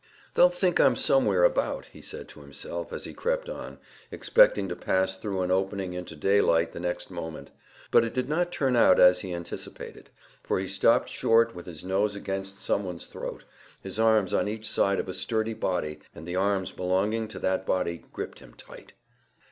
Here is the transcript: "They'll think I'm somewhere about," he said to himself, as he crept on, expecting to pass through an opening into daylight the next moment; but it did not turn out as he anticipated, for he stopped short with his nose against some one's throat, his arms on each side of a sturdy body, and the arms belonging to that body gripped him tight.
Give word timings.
"They'll 0.33 0.49
think 0.49 0.79
I'm 0.79 0.95
somewhere 0.95 1.43
about," 1.43 1.85
he 1.93 2.01
said 2.01 2.27
to 2.29 2.39
himself, 2.39 2.91
as 2.91 3.03
he 3.03 3.13
crept 3.13 3.47
on, 3.47 3.77
expecting 4.09 4.67
to 4.69 4.75
pass 4.75 5.15
through 5.15 5.43
an 5.43 5.51
opening 5.51 5.93
into 5.93 6.15
daylight 6.15 6.71
the 6.71 6.79
next 6.79 7.11
moment; 7.11 7.51
but 7.91 8.03
it 8.03 8.11
did 8.15 8.27
not 8.27 8.51
turn 8.51 8.75
out 8.75 8.99
as 8.99 9.19
he 9.19 9.31
anticipated, 9.31 10.09
for 10.41 10.57
he 10.57 10.67
stopped 10.67 11.07
short 11.07 11.53
with 11.53 11.67
his 11.67 11.85
nose 11.85 12.15
against 12.15 12.63
some 12.63 12.83
one's 12.83 13.05
throat, 13.05 13.43
his 13.79 13.99
arms 13.99 14.33
on 14.33 14.47
each 14.47 14.67
side 14.67 14.99
of 14.99 15.07
a 15.07 15.13
sturdy 15.13 15.53
body, 15.53 15.99
and 16.15 16.27
the 16.27 16.35
arms 16.35 16.71
belonging 16.71 17.27
to 17.27 17.37
that 17.37 17.67
body 17.67 18.03
gripped 18.11 18.39
him 18.39 18.55
tight. 18.55 18.93